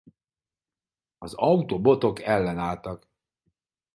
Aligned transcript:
Az 1.17 1.33
autobotok 1.33 2.19
ellenálltak. 2.21 3.09